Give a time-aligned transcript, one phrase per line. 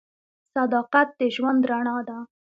[0.53, 2.17] صداقت د ژوند رڼا ده.